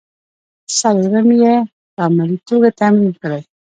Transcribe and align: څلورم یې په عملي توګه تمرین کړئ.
څلورم 0.77 1.27
یې 1.41 1.55
په 1.93 2.01
عملي 2.07 2.37
توګه 2.49 2.69
تمرین 2.79 3.13
کړئ. 3.21 3.41